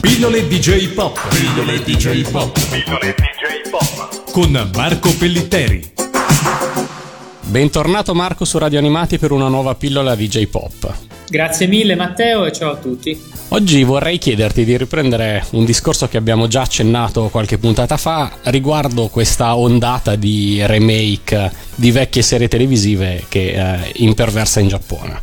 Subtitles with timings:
[0.00, 1.18] Pillole DJ Pop.
[1.28, 2.52] Pillole DJ Pop.
[2.70, 4.30] Pillole DJ Pop.
[4.30, 5.92] Con Marco Pellitteri.
[7.40, 10.94] Bentornato Marco su Radio Animati per una nuova pillola DJ Pop.
[11.28, 13.20] Grazie mille Matteo e ciao a tutti.
[13.48, 19.08] Oggi vorrei chiederti di riprendere un discorso che abbiamo già accennato qualche puntata fa riguardo
[19.08, 25.20] questa ondata di remake di vecchie serie televisive che eh, imperversa in Giappone.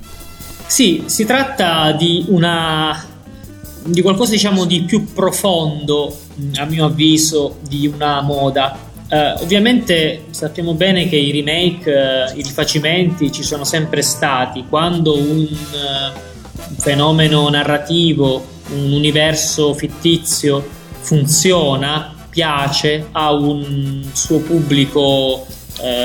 [0.65, 3.13] Sì, si tratta di una
[3.85, 6.15] di qualcosa diciamo di più profondo,
[6.55, 8.77] a mio avviso, di una moda.
[9.07, 14.65] Uh, ovviamente sappiamo bene che i remake, uh, i rifacimenti ci sono sempre stati.
[14.67, 18.43] Quando un, uh, fenomeno narrativo,
[18.73, 20.67] un universo fittizio
[21.01, 25.45] funziona, piace, ha un suo pubblico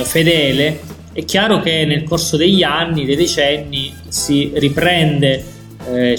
[0.03, 0.81] fedele,
[1.13, 5.45] è chiaro che nel corso degli anni, dei decenni, si riprende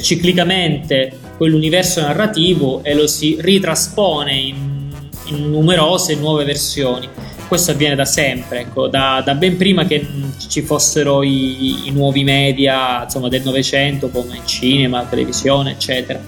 [0.02, 4.92] ciclicamente quell'universo narrativo e lo si ritraspone in,
[5.30, 7.10] in numerose nuove versioni.
[7.48, 10.06] Questo avviene da sempre, ecco, da, da, ben prima che
[10.48, 16.22] ci fossero i, i nuovi media insomma, del Novecento, come cinema, televisione, eccetera.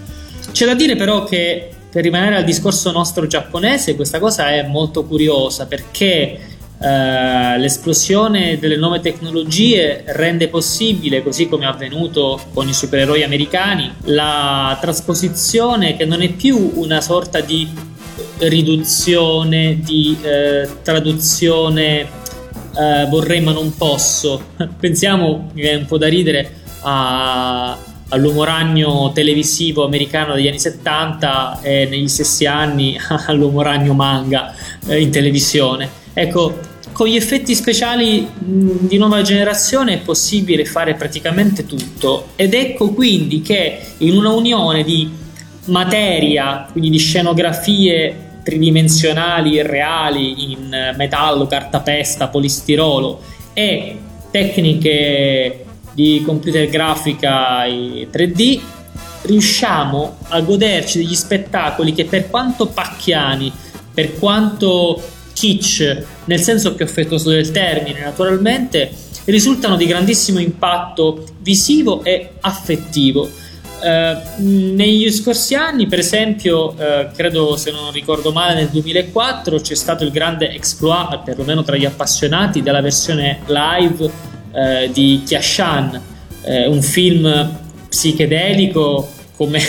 [0.52, 5.06] C'è da dire però che per rimanere al discorso nostro giapponese, questa cosa è molto
[5.06, 6.40] curiosa perché
[6.84, 13.90] Uh, l'esplosione delle nuove tecnologie rende possibile, così come è avvenuto con i supereroi americani,
[14.08, 17.70] la trasposizione che non è più una sorta di
[18.40, 22.06] riduzione, di uh, traduzione
[22.74, 24.48] uh, vorrei ma non posso.
[24.78, 27.78] Pensiamo, mi viene un po' da ridere, a,
[28.10, 34.54] all'uomo ragno televisivo americano degli anni 70 e negli stessi anni all'uomo ragno manga
[34.88, 36.02] in televisione.
[36.14, 42.30] Ecco, con gli effetti speciali di nuova generazione è possibile fare praticamente tutto.
[42.36, 45.10] Ed ecco quindi che in una unione di
[45.66, 53.22] materia, quindi di scenografie tridimensionali reali in metallo, cartapesta, polistirolo
[53.54, 53.98] e
[54.30, 58.60] tecniche di computer grafica 3D
[59.24, 63.52] riusciamo a goderci degli spettacoli che per quanto pacchiani,
[63.94, 65.02] per quanto
[65.44, 68.90] kitsch, nel senso più affettuoso del termine, naturalmente,
[69.26, 73.30] risultano di grandissimo impatto visivo e affettivo.
[73.84, 79.76] Eh, negli scorsi anni, per esempio, eh, credo se non ricordo male, nel 2004 c'è
[79.76, 84.10] stato il grande exploit, perlomeno tra gli appassionati, della versione live
[84.54, 86.02] eh, di Kiashan,
[86.44, 89.10] eh, un film psichedelico
[89.44, 89.60] come,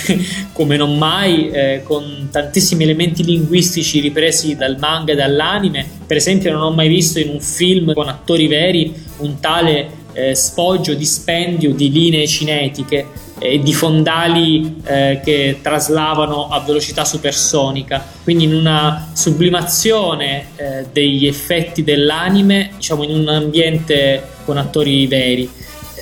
[0.52, 5.84] come non mai, eh, con tantissimi elementi linguistici ripresi dal manga e dall'anime.
[6.06, 10.34] Per esempio, non ho mai visto in un film con attori veri un tale eh,
[10.34, 13.06] sfoggio, dispendio di linee cinetiche
[13.38, 21.26] e di fondali eh, che traslavano a velocità supersonica, quindi in una sublimazione eh, degli
[21.26, 25.50] effetti dell'anime, diciamo in un ambiente con attori veri.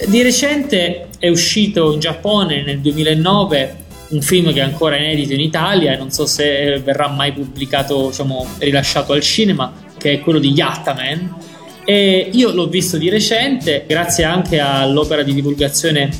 [0.07, 3.77] Di recente è uscito in Giappone nel 2009
[4.09, 8.09] un film che è ancora inedito in Italia e non so se verrà mai pubblicato,
[8.09, 11.37] diciamo, rilasciato al cinema, che è quello di Yattaman.
[11.85, 16.11] E io l'ho visto di recente, grazie anche all'opera di divulgazione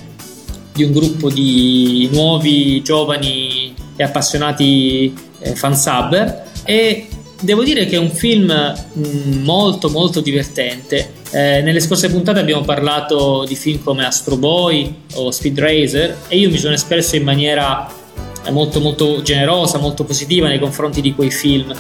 [0.73, 6.45] di un gruppo di nuovi, giovani e appassionati eh, fansubber.
[6.63, 7.09] E
[7.43, 12.61] devo dire che è un film mm, molto molto divertente eh, nelle scorse puntate abbiamo
[12.61, 17.23] parlato di film come Astro Boy o Speed Racer e io mi sono espresso in
[17.23, 17.91] maniera
[18.45, 21.75] eh, molto molto generosa, molto positiva nei confronti di quei film.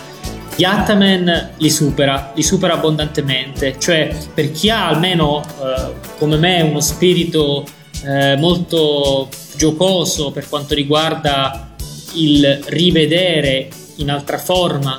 [0.56, 6.80] Yattaman li supera, li supera abbondantemente, cioè per chi ha almeno eh, come me uno
[6.80, 7.66] spirito
[8.06, 11.74] eh, molto giocoso per quanto riguarda
[12.14, 14.98] il rivedere in altra forma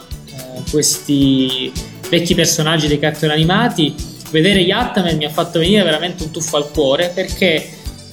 [0.70, 1.72] questi
[2.10, 3.96] vecchi personaggi dei cartoni animati,
[4.32, 7.68] vedere Yattaman mi ha fatto venire veramente un tuffo al cuore perché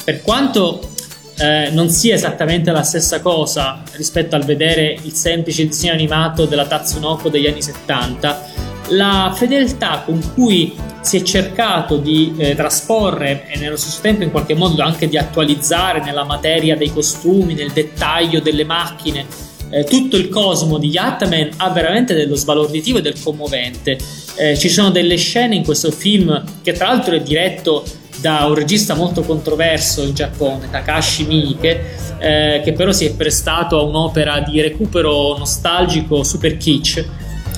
[0.05, 0.91] per quanto
[1.39, 6.67] eh, non sia esattamente la stessa cosa rispetto al vedere il semplice disegno animato della
[6.67, 8.49] Tatsunoko degli anni 70,
[8.89, 14.31] la fedeltà con cui si è cercato di eh, trasporre e nello stesso tempo in
[14.31, 19.25] qualche modo anche di attualizzare nella materia dei costumi, nel dettaglio delle macchine,
[19.71, 23.97] eh, tutto il cosmo di Yattaman ha veramente dello sbalorditivo e del commovente.
[24.37, 27.85] Eh, ci sono delle scene in questo film che tra l'altro è diretto
[28.21, 33.79] da un regista molto controverso in Giappone, Takashi Miike, eh, che però si è prestato
[33.79, 37.05] a un'opera di recupero nostalgico super kitsch.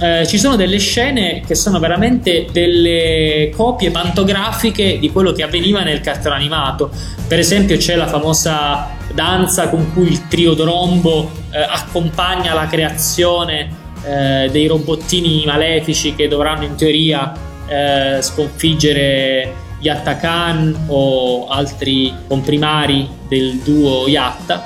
[0.01, 5.83] Eh, ci sono delle scene che sono veramente delle copie pantografiche di quello che avveniva
[5.83, 6.91] nel cartone animato.
[7.27, 13.69] Per esempio, c'è la famosa danza con cui il trio Drombo eh, accompagna la creazione
[14.05, 17.33] eh, dei robottini malefici che dovranno in teoria
[17.67, 24.63] eh, sconfiggere Yatta Khan o altri comprimari del duo Yatta.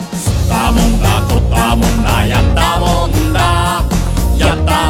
[4.37, 4.87] Yatta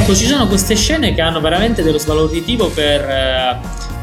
[0.00, 3.58] Ecco, ci sono queste scene che hanno veramente dello svaloritivo per eh,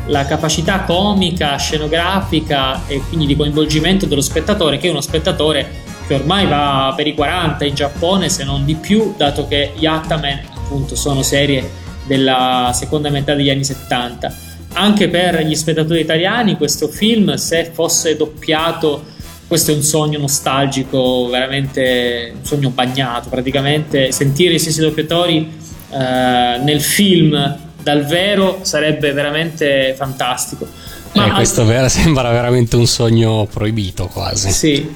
[0.06, 5.68] la capacità comica, scenografica e quindi di coinvolgimento dello spettatore, che è uno spettatore
[6.06, 10.40] che ormai va per i 40 in Giappone, se non di più, dato che Yattaman
[10.56, 11.68] appunto sono serie
[12.06, 14.36] della seconda metà degli anni 70.
[14.74, 19.04] Anche per gli spettatori italiani questo film, se fosse doppiato,
[19.48, 26.82] questo è un sogno nostalgico, veramente un sogno bagnato, praticamente sentire i stessi doppiatori nel
[26.82, 30.68] film dal vero sarebbe veramente fantastico.
[31.14, 31.90] Ma eh, questo al...
[31.92, 34.52] sembra veramente un sogno proibito quasi.
[34.52, 34.96] Sì.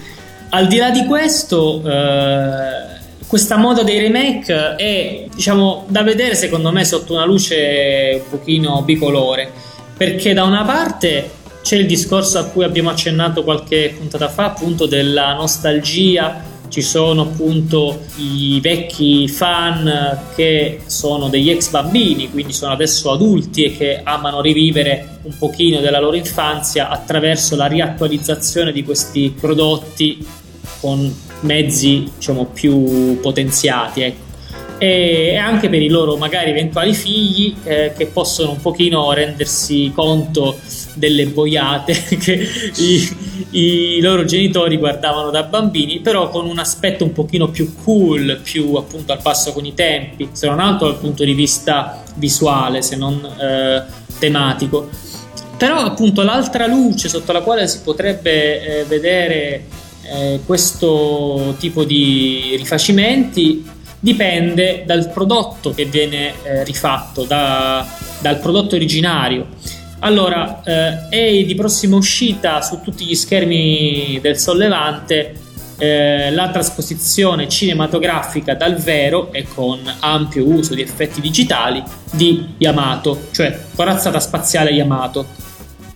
[0.50, 6.72] Al di là di questo, eh, questa moda dei remake è diciamo da vedere secondo
[6.74, 9.50] me sotto una luce un pochino bicolore
[9.96, 14.86] perché da una parte c'è il discorso a cui abbiamo accennato qualche puntata fa appunto
[14.86, 22.72] della nostalgia ci sono appunto i vecchi fan che sono degli ex bambini, quindi sono
[22.72, 28.86] adesso adulti e che amano rivivere un pochino della loro infanzia attraverso la riattualizzazione di
[28.86, 30.26] questi prodotti
[30.80, 34.22] con mezzi diciamo più potenziati ecco.
[34.78, 40.58] e anche per i loro magari eventuali figli eh, che possono un pochino rendersi conto
[40.94, 42.48] delle boiate che
[42.78, 43.18] i,
[43.52, 48.76] i, loro genitori guardavano da bambini, però con un aspetto un pochino più cool, più
[48.76, 52.96] appunto al passo con i tempi, se non altro dal punto di vista visuale, se
[52.96, 53.84] non eh,
[54.20, 54.90] tematico.
[55.58, 59.66] Però appunto l'altra luce sotto la quale si potrebbe eh, vedere
[60.04, 63.64] eh, questo tipo di rifacimenti
[64.02, 67.88] dipende dal prodotto che viene eh, rifatto, da,
[68.20, 69.48] dal prodotto originario.
[70.04, 75.36] Allora, eh, è di prossima uscita su tutti gli schermi del sollevante
[75.78, 83.28] eh, la trasposizione cinematografica dal vero e con ampio uso di effetti digitali di Yamato,
[83.32, 85.26] cioè corazzata spaziale Yamato.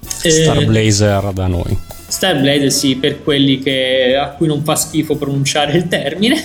[0.05, 1.77] Star eh, Blazer da noi.
[2.07, 6.41] Starblade sì, per quelli che, a cui non fa schifo pronunciare il termine.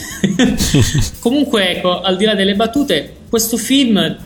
[1.20, 4.16] Comunque, ecco, al di là delle battute, questo film,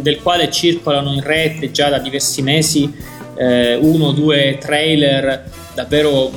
[0.00, 2.90] del quale circolano in rete già da diversi mesi
[3.36, 6.32] eh, uno o due trailer davvero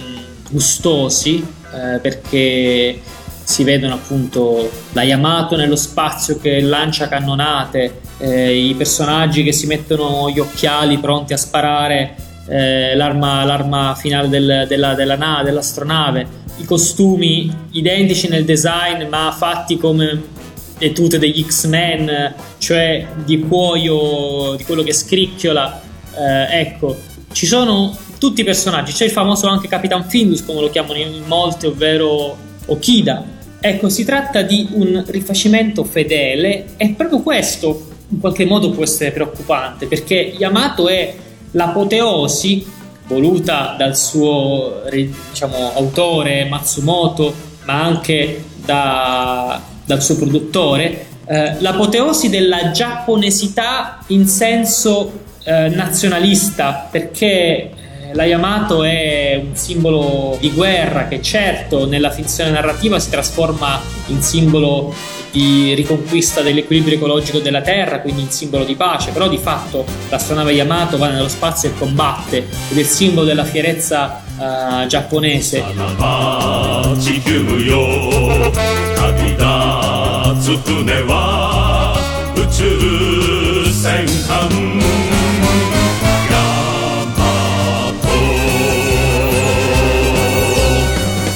[0.50, 1.38] gustosi,
[1.74, 3.00] eh, perché
[3.44, 9.65] si vedono appunto la Yamato nello spazio che lancia cannonate, eh, i personaggi che si
[9.65, 12.15] mettono gli occhiali pronti a sparare
[12.50, 19.34] eh, l'arma, l'arma, finale del, della, della nave, dell'astronave, i costumi identici nel design ma
[19.38, 20.36] fatti come
[20.77, 25.81] le tute degli X-Men, cioè di cuoio, di quello che scricchiola.
[26.15, 26.96] Eh, ecco,
[27.31, 31.24] ci sono tutti i personaggi, c'è il famoso anche Capitan Findus, come lo chiamano in
[31.25, 33.36] molti, ovvero Okida.
[33.60, 39.12] Ecco, si tratta di un rifacimento fedele e proprio questo in qualche modo può essere
[39.12, 41.13] preoccupante perché Yamato è
[41.51, 42.65] l'apoteosi
[43.07, 52.72] voluta dal suo diciamo, autore Matsumoto, ma anche da, dal suo produttore, eh, l'apoteosi della
[52.72, 57.72] giapponesità in senso eh, nazionalista, perché eh,
[58.12, 64.22] la Yamato è un simbolo di guerra che certo nella finzione narrativa si trasforma in
[64.22, 64.94] simbolo
[65.32, 70.51] di riconquista dell'equilibrio ecologico della Terra, quindi in simbolo di pace, però di fatto l'astronave
[70.51, 75.63] Yamato va nello spazio e combatte ed è il simbolo della fierezza uh, giapponese.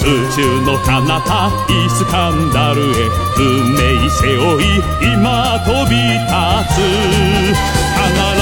[0.03, 0.34] 宇
[1.22, 2.86] たイスカンダルへ。
[3.38, 4.67] 運命背負い
[5.13, 6.31] 今飛び立
[6.75, 8.40] つ。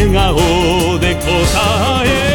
[0.00, 2.26] 笑顔で答え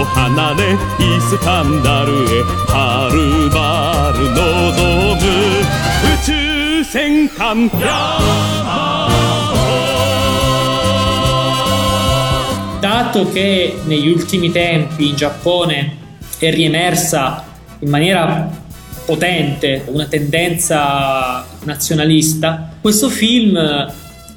[0.00, 5.22] を離れイスカンダルへはるばる望む
[6.14, 8.18] 宇宙戦艦ヤ
[8.64, 9.10] マ
[12.80, 15.96] Dato che negli ultimi tempi in Giappone
[16.38, 17.44] è riemersa
[17.80, 18.48] in maniera
[19.05, 23.57] potente una tendenza nazionalista, questo film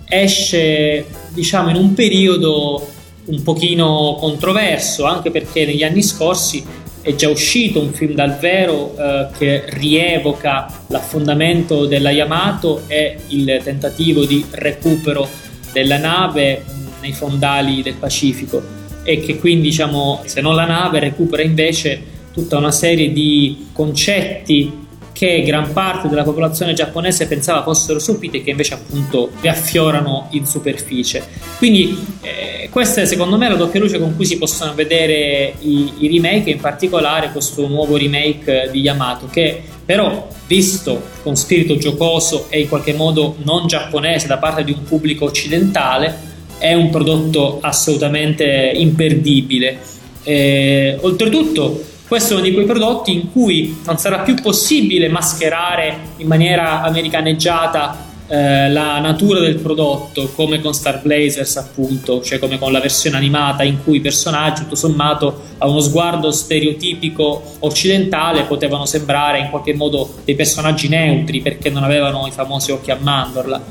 [0.07, 2.87] esce diciamo in un periodo
[3.27, 6.65] un pochino controverso, anche perché negli anni scorsi
[7.01, 13.61] è già uscito un film dal vero eh, che rievoca l'affondamento della Yamato e il
[13.63, 15.29] tentativo di recupero
[15.73, 16.65] della nave
[17.01, 22.57] nei fondali del Pacifico e che quindi diciamo se non la nave recupera invece tutta
[22.57, 28.51] una serie di concetti che gran parte della popolazione giapponese pensava fossero stupidi e che
[28.51, 31.25] invece appunto riaffiorano in superficie.
[31.57, 35.95] Quindi eh, questa è secondo me la doppia luce con cui si possono vedere i,
[35.99, 42.47] i remake, in particolare questo nuovo remake di Yamato che però visto con spirito giocoso
[42.49, 46.27] e in qualche modo non giapponese da parte di un pubblico occidentale
[46.59, 49.79] è un prodotto assolutamente imperdibile.
[50.23, 55.99] Eh, oltretutto questo è uno di quei prodotti in cui non sarà più possibile mascherare
[56.17, 62.59] in maniera americaneggiata eh, la natura del prodotto, come con Star Blazers, appunto, cioè come
[62.59, 68.45] con la versione animata in cui i personaggi, tutto sommato, a uno sguardo stereotipico occidentale,
[68.45, 72.99] potevano sembrare in qualche modo dei personaggi neutri perché non avevano i famosi occhi a
[73.01, 73.63] mandorla.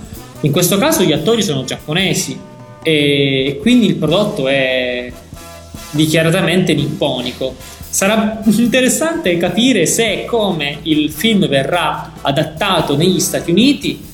[0.42, 2.40] In questo caso gli attori sono giapponesi
[2.84, 5.12] e quindi il prodotto è
[5.92, 7.76] dichiaratamente nipponico.
[7.90, 14.06] Sarà interessante capire se e come il film verrà adattato negli Stati Uniti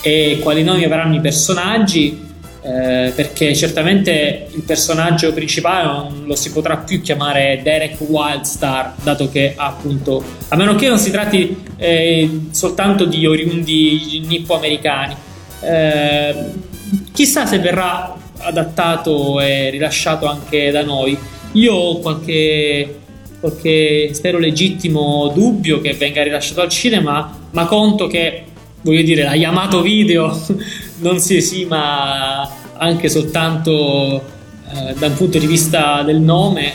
[0.00, 2.26] e quali nomi avranno i personaggi,
[2.62, 9.28] eh, perché certamente il personaggio principale non lo si potrà più chiamare Derek Wildstar, dato
[9.28, 15.16] che appunto, a meno che non si tratti eh, soltanto di oriundi nippo-americani.
[15.60, 16.34] Eh,
[17.12, 21.18] chissà se verrà adattato e rilasciato anche da noi.
[21.52, 23.06] Io ho qualche
[23.40, 28.44] qualche spero legittimo dubbio che venga rilasciato al cinema, ma conto che
[28.82, 30.36] voglio dire la Yamato Video
[30.98, 34.22] non si esima anche soltanto
[34.72, 36.74] eh, dal punto di vista del nome eh,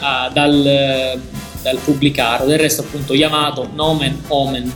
[0.00, 1.20] a, dal,
[1.62, 2.46] dal pubblicarlo.
[2.46, 4.72] Del resto, appunto, Yamato, nomen, omen.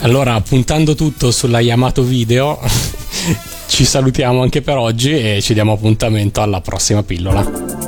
[0.00, 2.58] Allora, puntando tutto sulla Yamato Video,
[3.66, 7.87] ci salutiamo anche per oggi e ci diamo appuntamento alla prossima pillola.